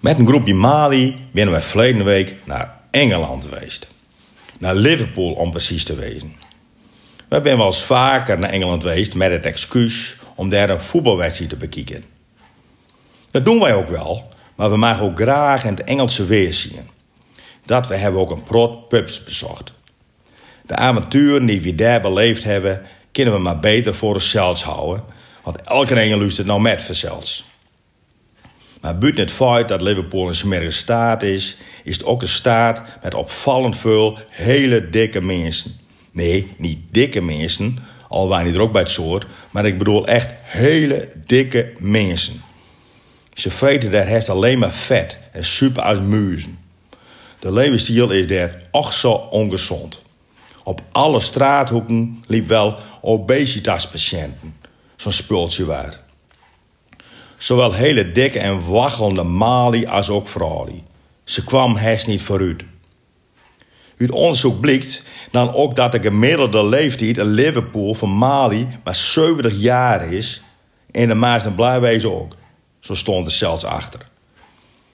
Met 0.00 0.18
een 0.18 0.26
groepje 0.26 0.54
Mali 0.54 1.16
binnen 1.30 1.54
wij 1.54 1.62
verleden 1.62 2.04
week 2.04 2.36
naar 2.44 2.78
Engeland 2.90 3.44
geweest. 3.44 3.86
Naar 4.58 4.74
Liverpool 4.74 5.32
om 5.32 5.50
precies 5.50 5.84
te 5.84 5.94
wezen. 5.94 6.34
We 7.28 7.40
zijn 7.42 7.56
wel 7.56 7.66
eens 7.66 7.82
vaker 7.82 8.38
naar 8.38 8.50
Engeland 8.50 8.82
geweest 8.82 9.14
met 9.14 9.30
het 9.30 9.46
excuus 9.46 10.16
om 10.34 10.48
daar 10.48 10.70
een 10.70 10.80
voetbalwedstrijd 10.80 11.50
te 11.50 11.56
bekijken. 11.56 12.04
Dat 13.30 13.44
doen 13.44 13.60
wij 13.60 13.74
ook 13.74 13.88
wel, 13.88 14.28
maar 14.54 14.70
we 14.70 14.76
maken 14.76 15.04
ook 15.04 15.20
graag 15.20 15.64
in 15.64 15.70
het 15.70 15.84
Engelse 15.84 16.24
weer 16.24 16.54
zien. 16.54 16.88
Dat 17.64 17.86
we 17.86 17.96
hebben 17.96 18.20
ook 18.20 18.30
een 18.30 18.42
prot 18.42 18.88
pubs 18.88 19.24
bezocht. 19.24 19.72
De 20.66 20.74
avonturen 20.76 21.46
die 21.46 21.60
we 21.60 21.74
daar 21.74 22.00
beleefd 22.00 22.44
hebben, 22.44 22.82
kunnen 23.12 23.34
we 23.34 23.40
maar 23.40 23.58
beter 23.58 23.94
voor 23.94 24.14
onszelf 24.14 24.62
houden, 24.62 25.04
want 25.42 25.62
elke 25.62 25.94
Engel 25.94 26.18
luistert 26.18 26.46
nou 26.46 26.60
met 26.60 26.82
vanzelfs. 26.82 27.47
Maar 28.80 28.98
buiten 28.98 29.24
het 29.24 29.32
feit 29.32 29.68
dat 29.68 29.82
Liverpool 29.82 30.28
een 30.28 30.34
smerige 30.34 30.70
staat 30.70 31.22
is, 31.22 31.56
is 31.84 31.96
het 31.96 32.04
ook 32.04 32.22
een 32.22 32.28
staat 32.28 32.82
met 33.02 33.14
opvallend 33.14 33.76
veel 33.76 34.18
hele 34.30 34.90
dikke 34.90 35.20
mensen. 35.20 35.72
Nee, 36.10 36.52
niet 36.56 36.78
dikke 36.90 37.20
mensen, 37.20 37.78
al 38.08 38.28
waren 38.28 38.46
die 38.46 38.54
er 38.54 38.60
ook 38.60 38.72
bij 38.72 38.82
het 38.82 38.90
soort, 38.90 39.26
maar 39.50 39.66
ik 39.66 39.78
bedoel 39.78 40.06
echt 40.06 40.30
hele 40.42 41.08
dikke 41.24 41.72
mensen. 41.78 42.42
Ze 43.34 43.50
vreten 43.50 43.90
daar 43.90 44.08
herst 44.08 44.28
alleen 44.28 44.58
maar 44.58 44.72
vet 44.72 45.18
en 45.32 45.44
super 45.44 45.82
als 45.82 46.00
muizen. 46.00 46.58
De 47.38 47.52
levensstijl 47.52 48.10
is 48.10 48.26
daar 48.26 48.62
ook 48.70 48.92
zo 48.92 49.12
ongezond. 49.12 50.02
Op 50.64 50.80
alle 50.92 51.20
straathoeken 51.20 52.24
liep 52.26 52.48
wel 52.48 52.78
obesitaspatiënten, 53.00 54.56
zo'n 54.96 55.12
spultje 55.12 55.64
waar. 55.64 56.06
Zowel 57.38 57.72
hele 57.72 58.12
dikke 58.12 58.38
en 58.38 58.68
waggelende 58.68 59.22
Mali 59.22 59.86
als 59.86 60.10
ook 60.10 60.28
vrouwen. 60.28 60.80
Ze 61.24 61.44
kwam 61.44 61.76
hers 61.76 62.06
niet 62.06 62.22
vooruit. 62.22 62.64
Uit 63.98 64.10
onderzoek 64.10 64.60
blijkt 64.60 65.02
dan 65.30 65.54
ook 65.54 65.76
dat 65.76 65.92
de 65.92 66.00
gemiddelde 66.00 66.66
leeftijd 66.66 67.18
in 67.18 67.26
Liverpool 67.26 67.94
van 67.94 68.10
Mali 68.10 68.66
maar 68.84 68.96
70 68.96 69.60
jaar 69.60 70.12
is. 70.12 70.42
En 70.90 71.08
de 71.08 71.14
Maas 71.14 71.44
en 71.44 71.54
Blijwezen 71.54 72.20
ook. 72.20 72.34
Zo 72.80 72.94
stond 72.94 73.26
er 73.26 73.32
zelfs 73.32 73.64
achter. 73.64 74.08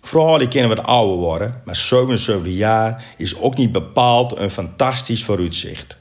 Vrouwen 0.00 0.48
kunnen 0.48 0.68
wat 0.68 0.86
ouder 0.86 1.16
worden, 1.16 1.62
maar 1.64 1.76
77 1.76 2.52
jaar 2.52 3.04
is 3.16 3.36
ook 3.38 3.56
niet 3.56 3.72
bepaald 3.72 4.36
een 4.36 4.50
fantastisch 4.50 5.24
vooruitzicht. 5.24 5.96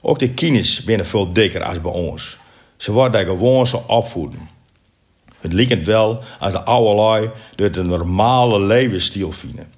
Ook 0.00 0.18
de 0.18 0.30
kines 0.30 0.84
binnen 0.84 1.06
veel 1.06 1.32
dikker 1.32 1.64
als 1.64 1.80
bij 1.80 1.92
ons. 1.92 2.38
Ze 2.76 2.92
worden 2.92 3.12
daar 3.12 3.36
gewoon 3.36 3.66
zo 3.66 3.84
opvoeden. 3.86 4.48
Het 5.44 5.52
lijkt 5.52 5.84
wel 5.84 6.20
als 6.38 6.52
de 6.52 6.62
oude 6.62 6.96
lui 6.96 7.30
door 7.54 7.70
de 7.70 7.82
normale 7.82 8.60
levensstijl 8.60 9.32
vinden. 9.32 9.72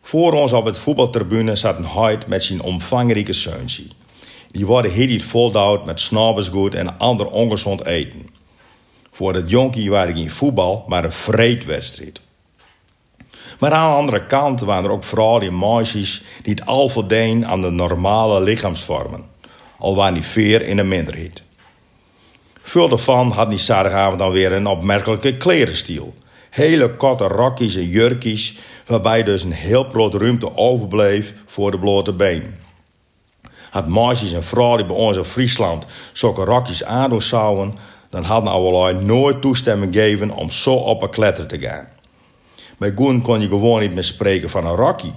Voor 0.00 0.32
ons 0.32 0.52
op 0.52 0.64
het 0.64 0.78
voetbaltribune 0.78 1.56
zat 1.56 1.78
een 1.78 1.84
huid 1.84 2.26
met 2.26 2.42
zijn 2.42 2.62
omvangrijke 2.62 3.32
zeuntje. 3.32 3.82
Die 4.50 4.66
worden 4.66 4.90
heel 4.90 5.20
voldouwd 5.20 5.86
met 5.86 6.00
snabbesgoed 6.00 6.74
en 6.74 6.98
ander 6.98 7.26
ongezond 7.26 7.86
eten. 7.86 8.28
Voor 9.10 9.34
het 9.34 9.50
jonkie 9.50 9.90
waren 9.90 10.16
geen 10.16 10.30
voetbal, 10.30 10.84
maar 10.86 11.04
een 11.04 11.12
vreedwedstrijd. 11.12 12.20
Maar 13.58 13.72
aan 13.72 13.90
de 13.90 13.96
andere 13.96 14.26
kant 14.26 14.60
waren 14.60 14.84
er 14.84 14.90
ook 14.90 15.04
vrouwen 15.04 15.42
en 15.42 15.58
meisjes 15.58 16.22
die 16.42 16.54
het 16.54 16.66
al 16.66 16.88
voldeden 16.88 17.46
aan 17.46 17.62
de 17.62 17.70
normale 17.70 18.40
lichaamsvormen. 18.40 19.24
Al 19.78 19.96
waren 19.96 20.14
die 20.14 20.22
veer 20.22 20.62
in 20.62 20.76
de 20.76 20.84
minderheid. 20.84 21.42
Veel 22.70 22.88
daarvan 22.88 23.30
had 23.30 23.48
die 23.48 23.58
zaterdagavond 23.58 24.18
dan 24.18 24.30
weer 24.30 24.52
een 24.52 24.66
opmerkelijke 24.66 25.36
klerenstiel. 25.36 26.14
Hele 26.50 26.96
korte 26.96 27.24
rokjes 27.24 27.74
en 27.76 27.88
jurkjes, 27.88 28.58
waarbij 28.86 29.22
dus 29.22 29.42
een 29.42 29.52
heel 29.52 29.84
groot 29.84 30.14
ruimte 30.14 30.56
overbleef 30.56 31.34
voor 31.46 31.70
de 31.70 31.78
blote 31.78 32.12
been. 32.12 32.54
Had 33.70 33.88
meisjes 33.88 34.32
en 34.32 34.44
vrouwen 34.44 34.78
die 34.78 34.86
bij 34.86 34.96
ons 34.96 35.16
in 35.16 35.24
Friesland 35.24 35.86
zulke 36.12 36.44
rokjes 36.44 36.84
aandoen 36.84 37.22
zouden, 37.22 37.74
dan 38.10 38.22
hadden 38.22 38.52
allerlei 38.52 39.04
nooit 39.04 39.40
toestemming 39.40 39.94
gegeven 39.94 40.30
om 40.30 40.50
zo 40.50 40.74
op 40.74 41.02
een 41.02 41.10
kletter 41.10 41.46
te 41.46 41.58
gaan. 41.58 41.88
Bij 42.78 42.92
Goen 42.96 43.22
kon 43.22 43.40
je 43.40 43.48
gewoon 43.48 43.80
niet 43.80 43.94
meer 43.94 44.04
spreken 44.04 44.50
van 44.50 44.66
een 44.66 44.76
rokkie. 44.76 45.14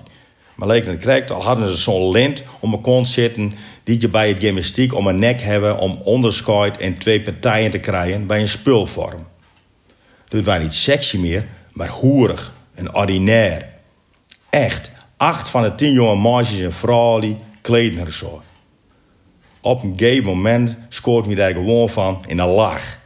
Maar 0.56 0.68
leek 0.68 0.86
het 0.86 0.98
krijgt 0.98 1.32
al 1.32 1.44
hadden 1.44 1.70
ze 1.70 1.78
zo'n 1.78 2.12
lint 2.12 2.44
om 2.60 2.74
een 2.74 2.82
kont 2.82 3.08
zitten 3.08 3.54
die 3.84 4.02
je 4.02 4.10
bij 4.10 4.28
het 4.28 4.40
gymnastiek 4.40 4.94
om 4.94 5.08
een 5.08 5.20
nek 5.20 5.42
hebben 5.42 5.78
om 5.78 6.00
onderscheid 6.04 6.78
en 6.78 6.98
twee 6.98 7.22
partijen 7.22 7.72
te 7.72 7.80
krijgen 7.80 8.28
bij 8.28 8.40
een 8.40 8.48
spulvorm. 8.48 9.28
Dit 10.28 10.46
was 10.46 10.60
niet 10.60 10.74
sexy 10.74 11.18
meer, 11.18 11.46
maar 11.72 11.90
hoerig 11.90 12.54
en 12.76 12.96
ordinair. 12.96 13.70
Echt, 14.50 14.92
acht 15.18 15.50
van 15.50 15.62
de 15.62 15.76
tien 15.76 15.94
jonge 15.94 16.32
meisjes 16.32 16.60
en 16.60 16.74
vrouwen 16.74 17.40
kleden 17.62 18.06
er 18.06 18.14
zo. 18.14 18.42
Op 19.62 19.84
een 19.84 19.94
gegeven 19.98 20.24
moment 20.24 20.78
scoort 20.90 21.28
me 21.28 21.36
daar 21.36 21.54
gewoon 21.54 21.90
van 21.90 22.24
in 22.28 22.40
een 22.40 22.48
lach. 22.48 22.98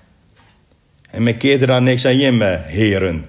En 1.10 1.24
men 1.24 1.38
keert 1.38 1.62
er 1.62 1.68
dan 1.68 1.84
niks 1.84 2.06
aan 2.06 2.18
je, 2.18 2.62
heren. 2.66 3.26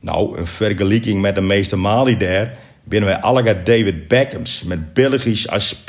Nou, 0.00 0.38
een 0.38 0.46
vergelijking 0.46 1.20
met 1.20 1.34
de 1.34 1.40
meeste 1.40 1.76
Mali 1.76 2.16
daar 2.16 2.58
binnen 2.84 3.08
wij 3.08 3.20
allemaal 3.20 3.54
David 3.64 4.08
Beckhams 4.08 4.62
met 4.62 4.94
billigjes 4.94 5.48
als. 5.48 5.84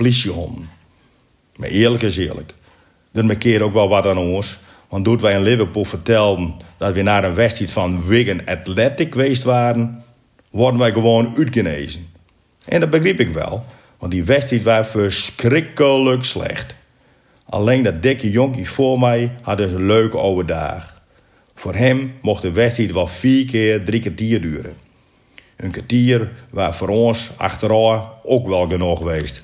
Maar 1.56 1.70
eerlijk 1.70 2.04
is 2.04 2.18
eerlijk. 2.18 2.54
Dat 3.12 3.24
markeert 3.24 3.62
ook 3.62 3.74
wel 3.74 3.90
wat 3.90 4.06
aan 4.06 4.18
ons. 4.18 4.59
Want 4.90 5.06
doet 5.06 5.22
wij 5.22 5.34
in 5.34 5.42
Liverpool 5.42 5.86
vertelden 5.86 6.56
dat 6.78 6.94
we 6.94 7.02
naar 7.02 7.24
een 7.24 7.34
wedstrijd 7.34 7.72
van 7.72 8.06
Wigan 8.06 8.48
Athletic 8.48 9.12
geweest 9.12 9.44
waren, 9.44 10.04
worden 10.52 10.80
wij 10.80 10.92
gewoon 10.92 11.34
uitgenezen. 11.38 12.08
En 12.66 12.80
dat 12.80 12.90
begreep 12.90 13.20
ik 13.20 13.30
wel, 13.30 13.66
want 13.98 14.12
die 14.12 14.24
wedstrijd 14.24 14.64
was 14.64 14.88
verschrikkelijk 14.88 16.24
slecht. 16.24 16.75
Alleen 17.46 17.84
dat 17.84 18.02
dikke 18.02 18.31
jonkie 18.31 18.70
voor 18.70 19.00
mij 19.00 19.31
had 19.42 19.58
dus 19.58 19.72
een 19.72 19.86
leuke 19.86 20.18
oude 20.18 20.46
dag. 20.46 21.02
Voor 21.56 21.75
hem 21.75 22.14
mocht 22.22 22.42
de 22.42 22.52
wedstrijd 22.52 22.92
wel 22.92 23.08
vier 23.08 23.46
keer 23.46 23.84
drie 23.86 24.00
kwartier 24.00 24.42
duren. 24.42 24.74
Een 25.56 25.72
kwartier 25.72 26.31
waar 26.50 26.75
voor 26.75 26.90
ons 26.90 27.31
achteraf 27.38 28.06
ook 28.24 28.47
wel 28.47 28.68
genoeg 28.68 28.97
geweest. 28.97 29.44